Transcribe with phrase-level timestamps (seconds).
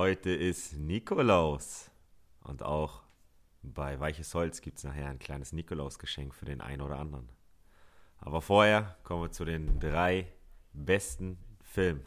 [0.00, 1.90] Heute ist Nikolaus.
[2.42, 3.02] Und auch
[3.62, 7.28] bei Weiches Holz gibt es nachher ein kleines Nikolausgeschenk für den einen oder anderen.
[8.16, 10.26] Aber vorher kommen wir zu den drei
[10.72, 12.00] besten Filmen.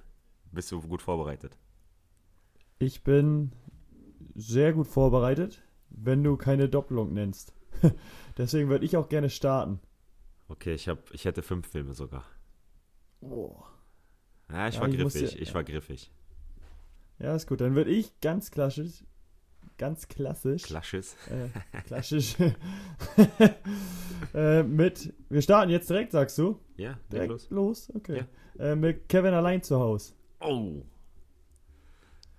[0.52, 1.59] Bist du gut vorbereitet?
[2.80, 3.52] Ich bin
[4.34, 7.53] sehr gut vorbereitet, wenn du keine Doppelung nennst.
[8.39, 9.80] Deswegen würde ich auch gerne starten.
[10.48, 12.25] Okay, ich, hab, ich hätte fünf Filme sogar.
[13.22, 13.55] Oh.
[14.50, 15.34] Ja, ich Ja, war ich griffig.
[15.36, 16.12] ja- ich war griffig.
[17.20, 17.62] Ja, ist gut.
[17.62, 19.03] Dann würde ich ganz klassisch,
[19.77, 21.16] ganz klassisch, Klasches.
[21.30, 22.36] äh, klassisch
[24.34, 26.59] äh, mit, wir starten jetzt direkt, sagst du?
[26.77, 27.49] Ja, Direkt los.
[27.49, 28.26] los, okay.
[28.59, 30.13] Äh, mit Kevin allein zu Hause.
[30.39, 30.81] Oh.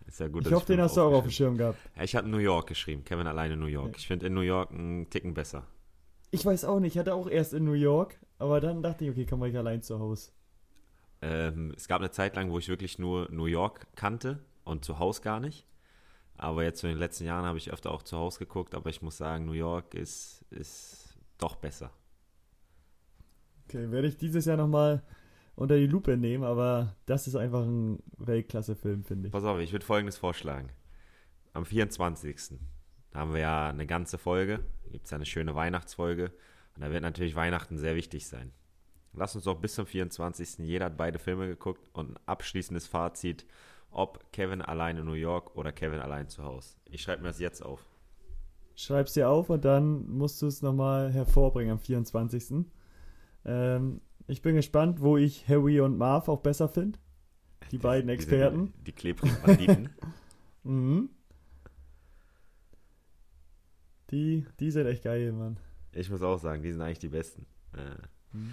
[0.06, 1.78] Ist ja gut, ich hoffe, den fünf hast du auch auf dem Schirm gehabt.
[1.96, 3.04] Ja, ich habe New York geschrieben.
[3.04, 3.92] Kevin alleine New York.
[3.92, 3.96] Ja.
[3.98, 5.66] Ich finde in New York einen Ticken besser.
[6.30, 9.10] Ich weiß auch nicht, ich hatte auch erst in New York, aber dann dachte ich,
[9.10, 10.30] okay, komm mal ich allein zu Hause.
[11.22, 14.98] Ähm, es gab eine Zeit lang, wo ich wirklich nur New York kannte und zu
[14.98, 15.66] Hause gar nicht.
[16.36, 19.02] Aber jetzt in den letzten Jahren habe ich öfter auch zu Hause geguckt, aber ich
[19.02, 21.90] muss sagen, New York ist, ist doch besser.
[23.68, 25.02] Okay, werde ich dieses Jahr nochmal
[25.56, 29.32] unter die Lupe nehmen, aber das ist einfach ein Weltklasse-Film, finde ich.
[29.32, 30.70] Pass auf, ich würde folgendes vorschlagen.
[31.52, 32.58] Am 24.
[33.12, 36.32] Da haben wir ja eine ganze Folge, gibt es ja eine schöne Weihnachtsfolge
[36.74, 38.52] und da wird natürlich Weihnachten sehr wichtig sein.
[39.12, 40.58] Lass uns doch bis zum 24.
[40.58, 43.46] Jeder hat beide Filme geguckt und ein abschließendes Fazit,
[43.94, 46.76] ob Kevin allein in New York oder Kevin allein zu Hause.
[46.84, 47.84] Ich schreibe mir das jetzt auf.
[48.76, 52.66] Schreib's dir auf und dann musst du es nochmal hervorbringen am 24.
[53.44, 56.98] Ähm, ich bin gespannt, wo ich Harry und Marv auch besser finde.
[57.70, 58.72] Die beiden Die Experten.
[58.86, 59.88] Die klebrigen Banditen.
[60.66, 61.10] Mhm.
[64.10, 65.58] Die, die sind echt geil, Mann.
[65.92, 67.46] ich muss auch sagen, die sind eigentlich die besten.
[67.74, 67.96] Äh,
[68.32, 68.52] Mhm.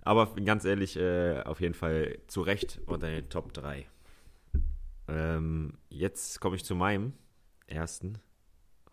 [0.00, 3.86] Aber ganz ehrlich, äh, auf jeden Fall zu Recht unter den Top 3.
[5.10, 7.12] Ähm, jetzt komme ich zu meinem
[7.66, 8.18] ersten.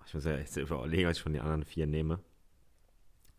[0.05, 2.19] Ich muss ja jetzt überlegen, was ich von den anderen vier nehme.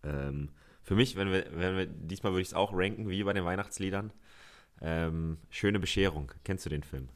[0.04, 0.50] Ähm,
[0.82, 3.44] für mich, wenn wir, wenn wir, diesmal würde ich es auch ranken, wie bei den
[3.44, 4.12] Weihnachtsliedern.
[4.80, 6.32] Ähm, Schöne Bescherung.
[6.44, 7.08] Kennst du den Film?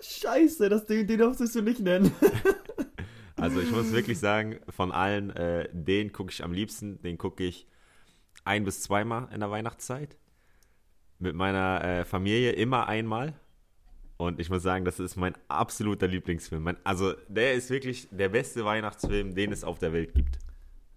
[0.00, 2.12] Scheiße, das Ding, den darfst du nicht nennen.
[3.40, 7.00] Also ich muss wirklich sagen, von allen, äh, den gucke ich am liebsten.
[7.02, 7.68] Den gucke ich
[8.44, 10.16] ein bis zweimal in der Weihnachtszeit.
[11.20, 13.34] Mit meiner äh, Familie immer einmal.
[14.18, 16.62] Und ich muss sagen, das ist mein absoluter Lieblingsfilm.
[16.62, 20.38] Mein, also der ist wirklich der beste Weihnachtsfilm, den es auf der Welt gibt.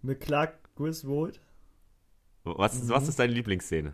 [0.02, 1.40] Mit Clark Griswold.
[2.44, 2.90] Was, Mhm.
[2.90, 3.94] was ist deine Lieblingsszene?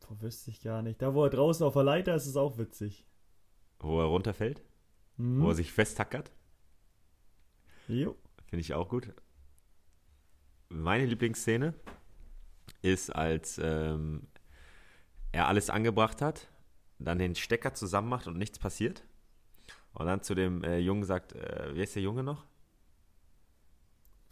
[0.00, 1.00] Boah, wüsste ich gar nicht.
[1.00, 3.06] Da, wo er draußen auf der Leiter ist, ist auch witzig.
[3.78, 4.62] Wo er runterfällt?
[5.16, 5.40] Mhm.
[5.42, 6.30] Wo er sich festtackert?
[7.88, 8.16] Jo.
[8.48, 9.14] Finde ich auch gut.
[10.68, 11.72] Meine Lieblingsszene
[12.82, 14.26] ist, als ähm,
[15.32, 16.48] er alles angebracht hat,
[17.04, 19.04] dann den Stecker zusammen macht und nichts passiert.
[19.92, 22.44] Und dann zu dem äh, Jungen sagt, äh, wie ist der Junge noch?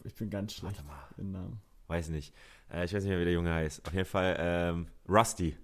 [0.05, 1.09] Ich bin ganz schlecht Warte mal.
[1.17, 1.61] im Namen.
[1.89, 2.34] Weiß nicht.
[2.71, 3.87] Äh, ich weiß nicht mehr, wie der Junge heißt.
[3.87, 5.57] Auf jeden Fall ähm, Rusty.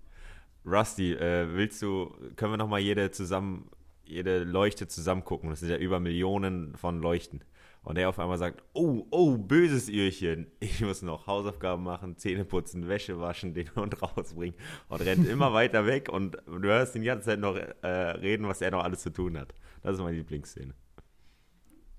[0.65, 2.07] Rusty, äh, willst du,
[2.37, 3.71] können wir nochmal jede zusammen,
[4.05, 5.51] jede Leuchte zusammen gucken?
[5.51, 7.45] Das sind ja über Millionen von Leuchten.
[7.85, 10.47] Und er auf einmal sagt, oh, oh, böses Öhrchen.
[10.59, 14.57] Ich muss noch Hausaufgaben machen, Zähne putzen, Wäsche waschen, den Hund rausbringen.
[14.89, 18.49] Und rennt immer weiter weg und du hörst ihn die ganze Zeit noch äh, reden,
[18.49, 19.55] was er noch alles zu tun hat.
[19.83, 20.73] Das ist meine Lieblingsszene.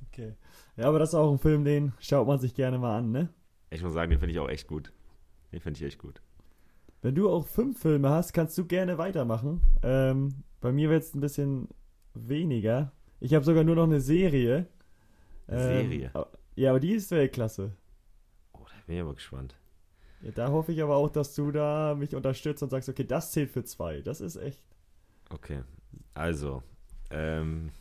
[0.08, 0.34] Okay.
[0.76, 3.30] Ja, aber das ist auch ein Film, den schaut man sich gerne mal an, ne?
[3.70, 4.92] Ich muss sagen, den finde ich auch echt gut.
[5.52, 6.22] Den finde ich echt gut.
[7.02, 9.62] Wenn du auch fünf Filme hast, kannst du gerne weitermachen.
[9.84, 11.68] Ähm, bei mir wird es ein bisschen
[12.16, 12.92] weniger.
[13.20, 14.68] Ich habe sogar nur noch eine Serie.
[15.48, 16.12] Ähm, Serie?
[16.56, 17.72] Ja, aber die ist Weltklasse.
[18.54, 19.56] Oh, da bin ich aber gespannt.
[20.22, 23.32] Ja, da hoffe ich aber auch, dass du da mich unterstützt und sagst, okay, das
[23.32, 24.02] zählt für zwei.
[24.02, 24.64] Das ist echt.
[25.30, 25.64] Okay,
[26.14, 26.64] also,
[27.10, 27.72] ähm,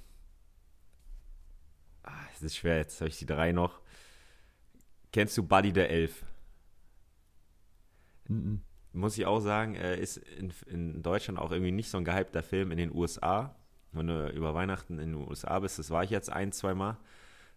[2.02, 3.80] ah, es ist schwer, jetzt habe ich die drei noch.
[5.12, 6.24] Kennst du Buddy der Elf?
[8.28, 8.62] Mhm.
[8.92, 12.42] Muss ich auch sagen, äh, ist in, in Deutschland auch irgendwie nicht so ein gehypter
[12.42, 13.54] Film in den USA.
[13.92, 16.96] Wenn du über Weihnachten in den USA bist, das war ich jetzt ein, zwei Mal.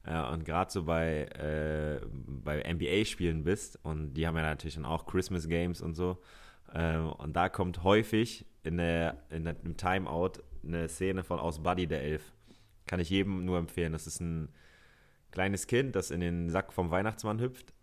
[0.07, 4.86] Äh, und gerade so bei, äh, bei NBA-Spielen bist, und die haben ja natürlich dann
[4.86, 6.18] auch Christmas Games und so.
[6.74, 11.88] Äh, und da kommt häufig in der, in im Timeout eine Szene von aus Buddy
[11.88, 12.33] der Elf.
[12.86, 13.92] Kann ich jedem nur empfehlen.
[13.92, 14.50] Das ist ein
[15.31, 17.74] kleines Kind, das in den Sack vom Weihnachtsmann hüpft,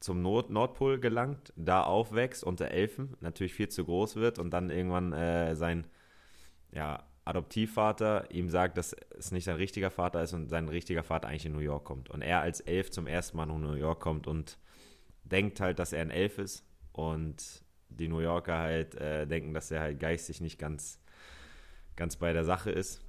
[0.00, 4.68] zum Nord Nordpol gelangt, da aufwächst unter Elfen, natürlich viel zu groß wird und dann
[4.68, 5.86] irgendwann äh, sein
[6.72, 11.28] ja, Adoptivvater ihm sagt, dass es nicht sein richtiger Vater ist und sein richtiger Vater
[11.28, 12.10] eigentlich in New York kommt.
[12.10, 14.58] Und er als Elf zum ersten Mal nach New York kommt und
[15.24, 19.70] denkt halt, dass er ein Elf ist und die New Yorker halt äh, denken, dass
[19.70, 21.00] er halt geistig nicht ganz,
[21.96, 23.00] ganz bei der Sache ist.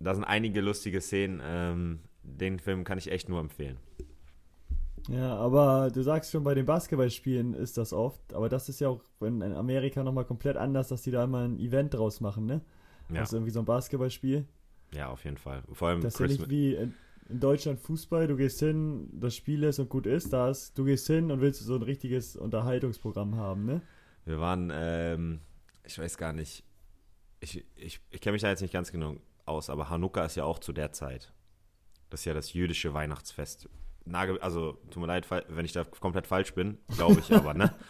[0.00, 1.42] da sind einige lustige Szenen.
[1.44, 3.78] Ähm, den Film kann ich echt nur empfehlen.
[5.08, 8.88] Ja, aber du sagst schon, bei den Basketballspielen ist das oft, aber das ist ja
[8.88, 12.62] auch in Amerika nochmal komplett anders, dass die da immer ein Event draus machen, ne?
[13.08, 13.20] Ja.
[13.20, 14.46] Das ist irgendwie so ein Basketballspiel.
[14.92, 15.62] Ja, auf jeden Fall.
[15.72, 16.94] Vor allem Das ist ja nicht wie in,
[17.28, 20.84] in Deutschland Fußball, du gehst hin, das Spiel ist und gut ist, da ist, du
[20.84, 23.82] gehst hin und willst so ein richtiges Unterhaltungsprogramm haben, ne?
[24.24, 25.40] Wir waren, ähm,
[25.84, 26.64] ich weiß gar nicht,
[27.40, 30.44] ich, ich, ich kenne mich da jetzt nicht ganz genau aus, aber Hanukkah ist ja
[30.44, 31.32] auch zu der Zeit.
[32.10, 33.68] Das ist ja das jüdische Weihnachtsfest.
[34.04, 37.72] Nagel, also, tut mir leid, wenn ich da komplett falsch bin, glaube ich aber, ne?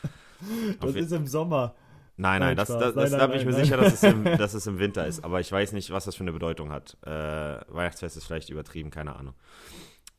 [0.80, 1.74] Das ist im Sommer.
[2.18, 4.02] Nein, Nein, das, das, Nein, das, nein, da bin ich mir nein, sicher, dass es,
[4.02, 5.22] im, dass es im Winter ist.
[5.22, 6.96] Aber ich weiß nicht, was das für eine Bedeutung hat.
[7.02, 9.34] Äh, Weihnachtsfest ist vielleicht übertrieben, keine Ahnung.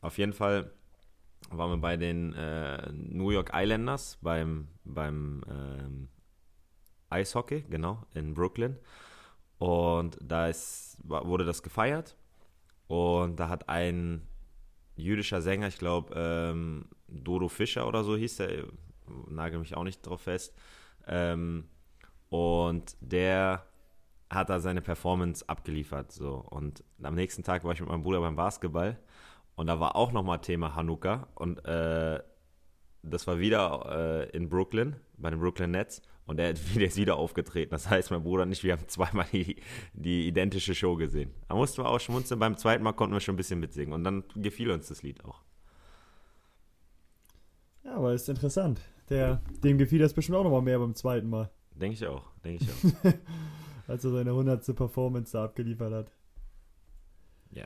[0.02, 0.72] Auf jeden Fall
[1.50, 6.10] waren wir bei den äh, New York Islanders beim, beim ähm,
[7.10, 8.78] Eishockey, genau, in Brooklyn.
[9.58, 12.16] Und da ist, wurde das gefeiert.
[12.88, 14.28] Und da hat ein
[14.96, 18.66] jüdischer Sänger, ich glaube, ähm, Dodo Fischer oder so hieß der,
[19.30, 20.54] nagel mich auch nicht drauf fest.
[21.08, 21.66] Ähm,
[22.30, 23.66] und der
[24.30, 26.12] hat da seine Performance abgeliefert.
[26.12, 26.36] So.
[26.50, 28.98] Und am nächsten Tag war ich mit meinem Bruder beim Basketball
[29.56, 31.28] und da war auch nochmal Thema Hanukkah.
[31.36, 32.22] Und äh,
[33.04, 36.02] das war wieder äh, in Brooklyn, bei den Brooklyn Nets.
[36.26, 37.72] Und der ist wieder aufgetreten.
[37.72, 39.56] Das heißt, mein Bruder und ich, wir haben zweimal die,
[39.94, 41.34] die identische Show gesehen.
[41.48, 42.40] Da mussten wir auch schmunzeln.
[42.40, 43.94] Beim zweiten Mal konnten wir schon ein bisschen mitsingen.
[43.94, 45.42] Und dann gefiel uns das Lied auch.
[47.84, 48.82] Ja, aber ist interessant.
[49.10, 52.32] Der, dem gefiel das bestimmt auch nochmal mehr beim zweiten Mal, Denke ich auch.
[52.44, 53.14] Denke ich auch.
[53.88, 54.76] als er seine 100.
[54.76, 56.12] Performance da abgeliefert hat.
[57.52, 57.66] Ja.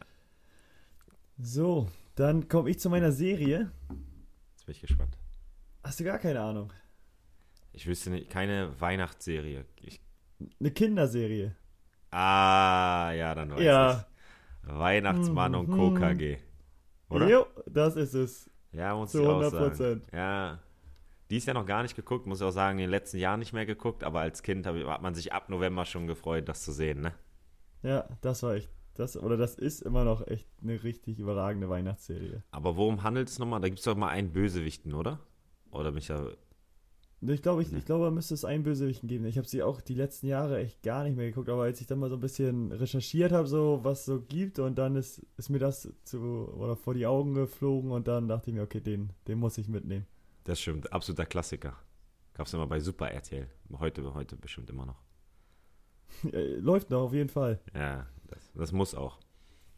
[1.38, 3.72] So, dann komme ich zu meiner Serie.
[4.52, 5.18] Jetzt bin ich gespannt.
[5.84, 6.72] Hast du gar keine Ahnung?
[7.74, 9.66] Ich wüsste nicht, keine Weihnachtsserie.
[9.82, 10.02] Ich,
[10.60, 11.56] Eine Kinderserie.
[12.12, 14.06] ah, ja, dann weiß Ja.
[14.64, 14.70] ich.
[14.74, 15.74] Weihnachtsmann und Mhm.
[15.76, 15.94] Co.
[15.94, 16.38] KG.
[17.10, 17.28] Oder?
[17.30, 18.50] Jo, das ist es.
[18.74, 19.76] Ja, muss Zu ich auch 100%.
[19.76, 20.02] sagen.
[20.14, 20.60] Ja.
[21.32, 23.40] Die ist ja noch gar nicht geguckt, muss ich auch sagen, in den letzten Jahren
[23.40, 26.74] nicht mehr geguckt, aber als Kind hat man sich ab November schon gefreut, das zu
[26.74, 27.14] sehen, ne?
[27.84, 28.70] Ja, das war echt.
[28.96, 32.44] Das, oder das ist immer noch echt eine richtig überragende Weihnachtsserie.
[32.52, 33.62] Aber worum handelt es nochmal?
[33.62, 35.20] Da gibt es doch mal einen Bösewichten, oder?
[35.72, 36.32] Oder mich da.
[37.22, 37.78] Ich glaube, ich, Nee.
[37.78, 39.26] ich glaube, da müsste es einen Bösewichten geben.
[39.26, 41.88] Ich habe sie auch die letzten Jahre echt gar nicht mehr geguckt, aber als ich
[41.88, 45.26] dann mal so ein bisschen recherchiert habe, so was es so gibt, und dann ist,
[45.38, 46.20] ist mir das zu
[46.58, 49.70] oder vor die Augen geflogen und dann dachte ich mir, okay, den, den muss ich
[49.70, 50.06] mitnehmen.
[50.44, 51.78] Das stimmt, absoluter Klassiker.
[52.34, 53.48] Gab es immer bei Super RTL.
[53.80, 55.02] Heute, heute bestimmt immer noch.
[56.32, 57.60] Läuft noch auf jeden Fall.
[57.74, 59.20] Ja, das, das muss auch.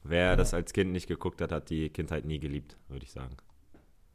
[0.04, 0.36] Wer Ja.
[0.36, 3.36] das als Kind nicht geguckt hat, hat die Kindheit nie geliebt, würde ich sagen.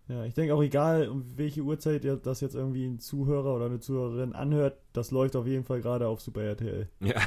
[0.09, 3.67] Ja, ich denke auch egal, um welche Uhrzeit ihr das jetzt irgendwie ein Zuhörer oder
[3.67, 6.89] eine Zuhörerin anhört, das läuft auf jeden Fall gerade auf Super RTL.
[7.01, 7.21] Ja.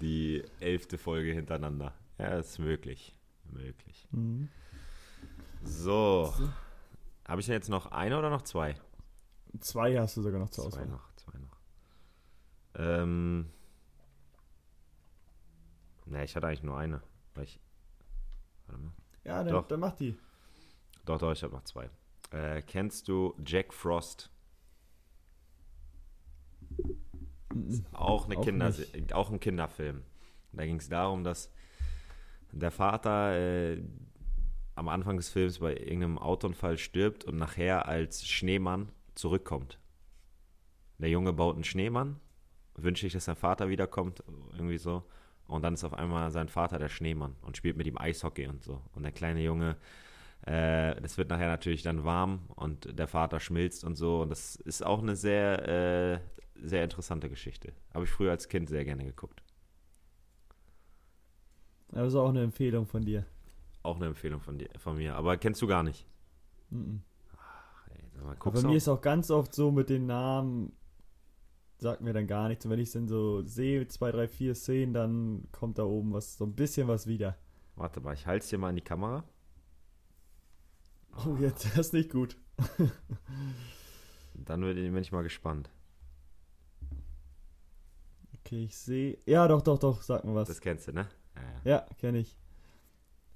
[0.00, 1.94] die elfte Folge hintereinander.
[2.18, 3.14] Ja, ist möglich.
[3.50, 4.06] Möglich.
[4.10, 4.48] Mhm.
[5.64, 6.32] So.
[7.26, 8.74] Habe ich denn jetzt noch eine oder noch zwei?
[9.60, 10.86] Zwei hast du sogar noch zur Zwei Auswahl.
[10.86, 11.56] noch, zwei noch.
[12.74, 13.50] Ähm.
[16.06, 17.02] Ne, ich hatte eigentlich nur eine.
[17.34, 17.60] Weil ich.
[18.66, 18.92] Warte mal.
[19.24, 19.68] Ja, dann, Doch.
[19.68, 20.16] dann mach die.
[21.04, 21.90] Doch, doch, ich habe noch zwei.
[22.30, 24.30] Äh, kennst du Jack Frost?
[27.92, 29.12] Auch, eine Auch Kinder, nicht.
[29.12, 30.02] auch ein Kinderfilm.
[30.52, 31.50] Da ging es darum, dass
[32.52, 33.82] der Vater äh,
[34.78, 39.78] am Anfang des Films bei irgendeinem Autounfall stirbt und nachher als Schneemann zurückkommt.
[40.98, 42.20] Der Junge baut einen Schneemann,
[42.76, 45.04] wünscht sich, dass sein Vater wiederkommt, irgendwie so.
[45.46, 48.62] Und dann ist auf einmal sein Vater der Schneemann und spielt mit ihm Eishockey und
[48.62, 48.82] so.
[48.94, 49.76] Und der kleine Junge,
[50.42, 54.22] äh, das wird nachher natürlich dann warm und der Vater schmilzt und so.
[54.22, 56.20] Und das ist auch eine sehr, äh,
[56.54, 57.72] sehr interessante Geschichte.
[57.94, 59.42] Habe ich früher als Kind sehr gerne geguckt.
[61.90, 63.24] Das ist auch eine Empfehlung von dir.
[63.88, 65.14] Auch eine Empfehlung von, dir, von mir.
[65.14, 66.06] Aber kennst du gar nicht.
[66.68, 67.00] Mhm.
[67.88, 70.72] Ey, Aber guckst bei mir ist auch ganz oft so mit den Namen,
[71.78, 72.66] sagt mir dann gar nichts.
[72.66, 76.12] Und wenn ich es dann so sehe, zwei, drei, vier Szenen, dann kommt da oben
[76.12, 77.38] was, so ein bisschen was wieder.
[77.76, 79.24] Warte mal, ich halte es dir mal in die Kamera.
[81.24, 82.36] Oh, jetzt das ist nicht gut.
[84.34, 85.70] Dann bin ich mal gespannt.
[88.40, 89.16] Okay, ich sehe.
[89.24, 90.48] Ja, doch, doch, doch, sag mir was.
[90.48, 91.08] Das kennst du, ne?
[91.34, 91.60] Ja, ja.
[91.64, 92.36] ja, kenne ich.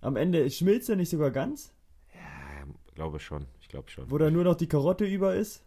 [0.02, 1.72] Am Ende schmilzt er nicht sogar ganz,
[2.14, 3.46] ja glaube schon.
[3.60, 4.10] Ich glaube schon.
[4.10, 5.64] wo da nur noch die Karotte über ist.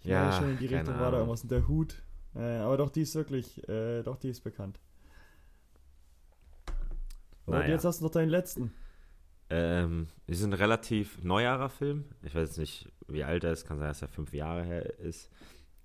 [0.00, 1.42] Ich Ja, meine, schon in die Richtung war da irgendwas.
[1.42, 2.02] Und der Hut.
[2.34, 4.80] Äh, aber doch, die ist wirklich, äh, doch, die ist bekannt.
[7.44, 7.68] Und Naja.
[7.68, 8.72] jetzt hast du noch deinen letzten.
[9.50, 12.04] Ähm, ist ein relativ neuerer Film.
[12.22, 13.66] Ich weiß jetzt nicht, wie alt er ist.
[13.66, 15.28] Kann sein, dass er fünf Jahre her ist.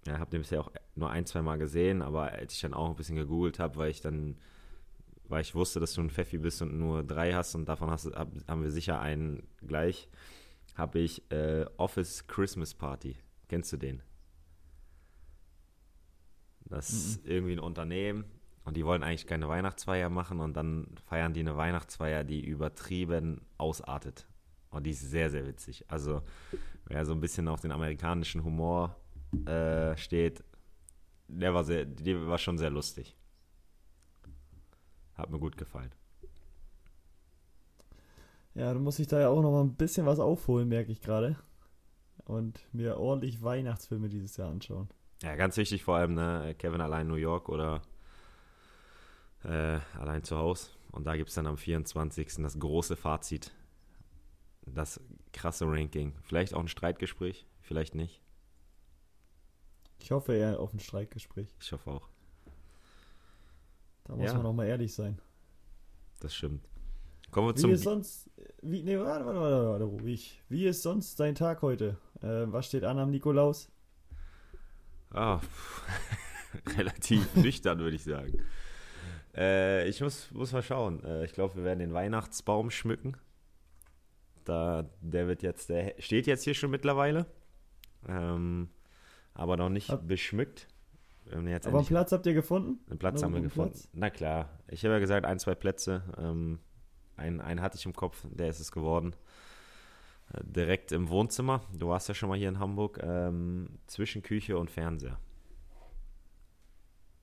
[0.06, 2.90] Ja, habe den bisher auch nur ein, zwei Mal gesehen, aber als ich dann auch
[2.90, 4.38] ein bisschen gegoogelt habe, weil ich dann,
[5.28, 8.14] weil ich wusste, dass du ein Pfeffi bist und nur drei hast und davon hast,
[8.16, 10.08] haben wir sicher einen gleich,
[10.76, 13.18] habe ich äh, Office Christmas Party.
[13.48, 14.02] Kennst du den?
[16.66, 16.98] Das mhm.
[16.98, 18.26] ist irgendwie ein Unternehmen
[18.64, 23.42] und die wollen eigentlich keine Weihnachtsfeier machen und dann feiern die eine Weihnachtsfeier, die übertrieben
[23.58, 24.28] ausartet.
[24.72, 25.86] Und die ist sehr, sehr witzig.
[25.88, 26.22] Also,
[26.86, 28.96] wer so ein bisschen auf den amerikanischen Humor
[29.46, 30.44] äh, steht,
[31.28, 33.16] der war, sehr, der war schon sehr lustig.
[35.16, 35.92] Hat mir gut gefallen.
[38.54, 41.02] Ja, du musst dich da ja auch noch mal ein bisschen was aufholen, merke ich
[41.02, 41.38] gerade.
[42.26, 44.90] Und mir ordentlich Weihnachtsfilme dieses Jahr anschauen.
[45.22, 46.56] Ja, ganz wichtig vor allem, ne?
[46.58, 47.82] Kevin allein New York oder
[49.44, 50.70] äh, allein zu Hause.
[50.92, 52.36] Und da gibt es dann am 24.
[52.38, 53.52] das große Fazit.
[54.66, 55.00] Das
[55.34, 56.16] krasse Ranking.
[56.24, 58.22] Vielleicht auch ein Streitgespräch, vielleicht nicht.
[60.00, 61.54] Ich hoffe eher auf ein Streitgespräch.
[61.60, 62.10] Ich hoffe auch.
[64.06, 64.38] Da muss ja.
[64.38, 65.20] man auch mal ehrlich sein.
[66.20, 66.68] Das stimmt.
[67.32, 67.72] Kommen wir wie zum.
[67.72, 68.30] Ist sonst,
[68.62, 70.42] wie, nee, warte, warte, warte, warte, ruhig.
[70.48, 71.98] Wie ist sonst dein Tag heute?
[72.22, 73.70] Äh, was steht an am Nikolaus?
[75.12, 75.42] Ah,
[76.78, 78.40] relativ nüchtern, würde ich sagen.
[79.36, 81.04] Äh, ich muss, muss mal schauen.
[81.04, 83.18] Äh, ich glaube, wir werden den Weihnachtsbaum schmücken.
[84.46, 87.26] Da, der wird jetzt, der steht jetzt hier schon mittlerweile.
[88.08, 88.70] Ähm,
[89.34, 90.68] aber noch nicht Hab, beschmückt.
[91.32, 92.80] Aber einen Platz habt ihr gefunden?
[92.90, 93.72] Einen Platz haben wir gefunden.
[93.72, 93.90] Platz?
[93.94, 94.50] Na klar.
[94.68, 96.04] Ich habe ja gesagt, ein, zwei Plätze.
[96.18, 96.60] Ähm,
[97.18, 99.16] einen, einen hatte ich im Kopf, der ist es geworden.
[100.34, 101.62] Äh, direkt im Wohnzimmer.
[101.78, 103.00] Du warst ja schon mal hier in Hamburg.
[103.02, 105.20] Ähm, zwischen Küche und Fernseher.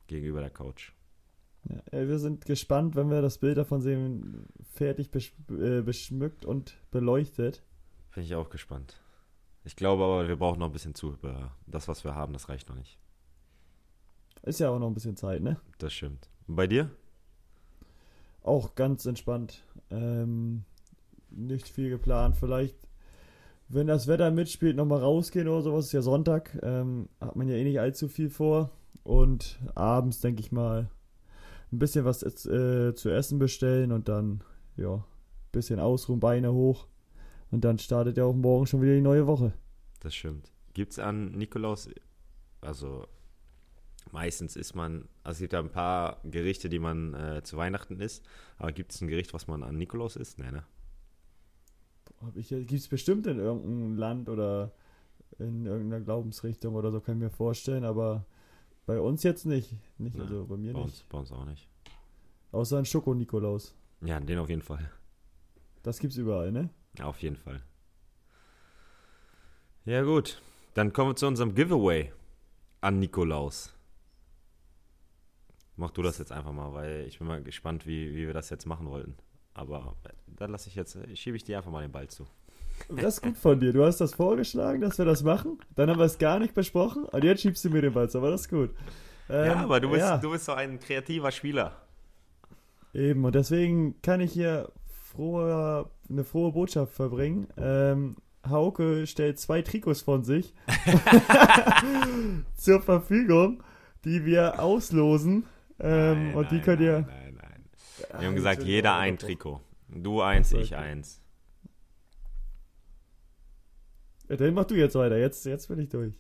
[0.07, 0.93] Gegenüber der Couch.
[1.69, 6.77] Ja, wir sind gespannt, wenn wir das Bild davon sehen, fertig besch äh, beschmückt und
[6.91, 7.63] beleuchtet.
[8.15, 9.01] Bin ich auch gespannt.
[9.65, 11.55] Ich glaube aber, wir brauchen noch ein bisschen Zubehör.
[11.67, 12.99] Das, was wir haben, das reicht noch nicht.
[14.43, 15.61] Ist ja auch noch ein bisschen Zeit, ne?
[15.79, 16.29] Das stimmt.
[16.49, 16.91] Und bei dir?
[18.43, 19.65] Auch ganz entspannt.
[19.91, 20.65] Ähm,
[21.31, 22.37] nicht viel geplant.
[22.37, 22.77] Vielleicht,
[23.69, 25.87] wenn das Wetter mitspielt, nochmal rausgehen oder sowas.
[25.87, 26.59] Ist ja Sonntag.
[26.63, 28.71] Ähm, hat man ja eh nicht allzu viel vor.
[29.05, 30.91] Und abends, denke ich mal,
[31.73, 34.43] ein bisschen was äh, zu essen bestellen und dann,
[34.77, 35.05] ja, ein
[35.53, 36.87] bisschen ausruhen, Beine hoch.
[37.51, 39.53] Und dann startet ja auch morgen schon wieder die neue Woche.
[40.01, 40.51] Das stimmt.
[40.75, 41.89] Gibt es an Nikolaus,
[42.61, 43.07] also
[44.13, 47.99] meistens isst man, also es gibt ja ein paar Gerichte, die man äh, zu Weihnachten
[47.99, 48.25] isst,
[48.59, 50.39] aber gibt es ein Gericht, was man an Nikolaus isst?
[50.39, 50.65] Nee, ne?
[52.35, 54.73] Gibt es bestimmt in irgendeinem Land oder
[55.39, 58.25] in irgendeiner Glaubensrichtung oder so, kann ich mir vorstellen, aber
[58.87, 59.73] bei uns jetzt nicht.
[59.99, 60.93] nicht nee, also bei mir bei nicht.
[60.93, 61.69] Uns, bei uns auch nicht.
[62.53, 63.75] Außer ein Schoko-Nikolaus.
[64.03, 64.91] Ja, den auf jeden Fall.
[65.83, 66.71] Das gibt's überall, ne?
[67.01, 67.63] Auf jeden Fall.
[69.85, 70.41] Ja, gut.
[70.75, 72.13] Dann kommen wir zu unserem Giveaway
[72.81, 73.75] an Nikolaus.
[75.77, 78.51] Mach du das jetzt einfach mal, weil ich bin mal gespannt, wie, wie wir das
[78.51, 79.17] jetzt machen wollten.
[79.55, 82.27] Aber dann lasse ich jetzt, schiebe ich dir einfach mal den Ball zu.
[82.89, 83.73] Das ist gut von dir.
[83.73, 85.59] Du hast das vorgeschlagen, dass wir das machen.
[85.75, 87.05] Dann haben wir es gar nicht besprochen.
[87.05, 88.19] Und jetzt schiebst du mir den Ball zu.
[88.19, 88.71] Aber das ist gut.
[89.29, 90.19] Ähm, ja, aber du bist, ja.
[90.19, 91.77] du bist so ein kreativer Spieler.
[92.93, 93.25] Eben.
[93.25, 94.71] Und deswegen kann ich hier
[95.13, 97.47] frohe, eine frohe Botschaft verbringen.
[97.57, 98.17] Ähm,
[98.49, 100.53] Hauke stellt zwei Trikots von sich
[102.57, 103.63] zur Verfügung,
[104.05, 105.45] die wir auslosen.
[105.83, 107.01] Ähm, nein, und die nein, könnt ihr.
[107.01, 107.65] Nein, nein,
[108.11, 108.21] nein.
[108.21, 109.61] Wir haben gesagt, jeder ein Trikot.
[109.89, 111.21] Du eins, ich eins.
[114.29, 115.19] Ja, dann mach du jetzt weiter.
[115.19, 116.15] Jetzt, jetzt bin ich durch.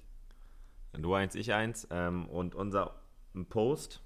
[0.93, 1.87] Du eins, ich eins.
[1.91, 3.01] Ähm, und unser
[3.49, 4.03] Post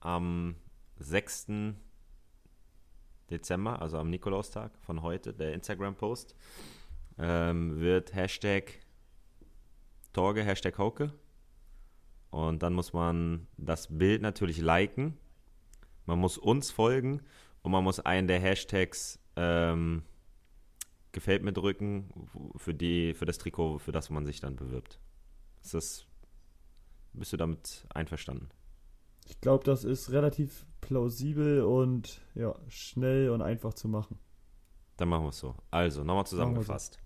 [0.00, 0.56] am
[0.98, 1.46] 6.
[3.30, 6.34] Dezember, also am Nikolaustag von heute, der Instagram-Post,
[7.18, 8.72] ähm, wird Hashtag
[10.12, 11.12] Torge, Hashtag Hauke.
[12.34, 15.16] Und dann muss man das Bild natürlich liken.
[16.04, 17.22] Man muss uns folgen
[17.62, 20.02] und man muss einen der Hashtags ähm,
[21.12, 22.10] gefällt mir drücken
[22.56, 24.98] für die für das Trikot, für das man sich dann bewirbt.
[25.62, 26.06] Ist das
[27.12, 28.48] bist du damit einverstanden?
[29.26, 34.18] Ich glaube, das ist relativ plausibel und ja, schnell und einfach zu machen.
[34.96, 35.54] Dann machen wir es so.
[35.70, 36.98] Also, nochmal zusammengefasst.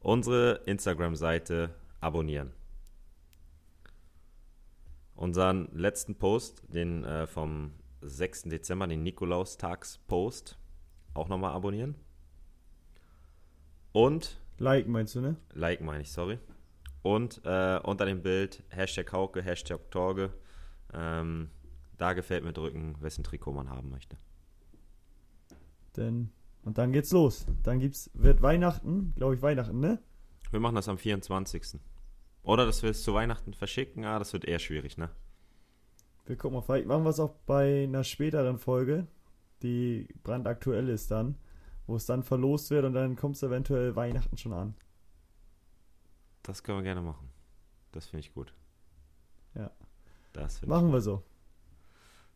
[0.00, 2.54] Unsere Instagram-Seite abonnieren.
[5.14, 8.44] Unseren letzten Post, den äh, vom 6.
[8.44, 10.58] Dezember, den Nikolaustags-Post,
[11.14, 11.94] auch nochmal abonnieren.
[13.92, 14.40] Und.
[14.58, 15.36] Like meinst du, ne?
[15.52, 16.38] Like meine ich, sorry.
[17.02, 20.32] Und äh, unter dem Bild Hashtag Hauke, Hashtag Torge.
[20.92, 21.50] Ähm,
[21.98, 24.16] da gefällt mir drücken, wessen Trikot man haben möchte.
[25.96, 26.30] Denn,
[26.62, 27.46] und dann geht's los.
[27.62, 30.02] Dann gibt's, wird Weihnachten, glaube ich, Weihnachten, ne?
[30.50, 31.80] Wir machen das am 24.
[32.44, 35.10] Oder dass wir es zu Weihnachten verschicken, ah, das wird eher schwierig, ne?
[36.26, 39.06] Wir gucken mal, vielleicht machen wir es auch bei einer späteren Folge,
[39.62, 41.36] die brandaktuell ist dann,
[41.86, 44.74] wo es dann verlost wird und dann kommt es eventuell Weihnachten schon an.
[46.42, 47.30] Das können wir gerne machen.
[47.92, 48.54] Das finde ich gut.
[49.54, 49.70] Ja.
[50.34, 51.22] Das Machen wir so.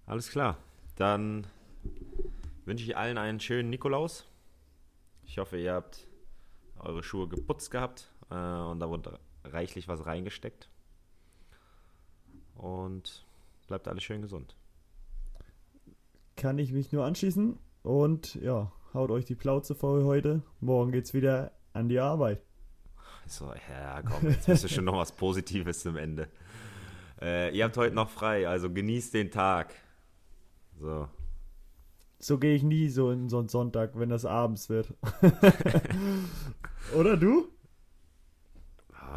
[0.07, 0.57] Alles klar.
[0.97, 1.47] Dann
[2.65, 4.27] wünsche ich allen einen schönen Nikolaus.
[5.25, 6.07] Ich hoffe, ihr habt
[6.79, 9.19] eure Schuhe geputzt gehabt äh, und da wurde
[9.53, 10.71] reichlich was reingesteckt.
[12.55, 13.27] Und
[13.67, 14.57] bleibt alle schön gesund.
[16.37, 20.43] Kann ich mich nur anschließen und ja, haut euch die Plauze voll heute.
[20.61, 22.43] Morgen geht's wieder an die Arbeit.
[23.27, 26.29] So, ja, komm, jetzt bist du schon noch was Positives zum Ende.
[27.21, 29.75] Äh, ihr habt heute noch frei, also genießt den Tag.
[30.81, 31.09] So.
[32.21, 34.95] So gehe ich nie so in so einen Sonntag, wenn das abends wird.
[36.97, 37.49] Oder du?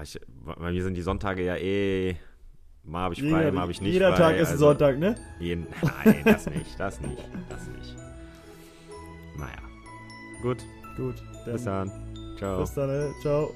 [0.01, 0.20] Ah, ich,
[0.58, 2.15] bei mir sind die Sonntage ja eh.
[2.84, 4.17] Mal habe ich frei, Jeder- mal habe ich nicht Jeder frei.
[4.17, 5.13] Tag ist ein also Sonntag, ne?
[5.39, 7.96] Jeden, nein, das nicht, das nicht, das nicht.
[9.38, 9.60] Naja.
[10.41, 10.58] Gut,
[10.98, 11.91] Gut, dann bis dann.
[12.39, 12.62] Ciao.
[12.62, 13.53] bis dann, äh, ciao.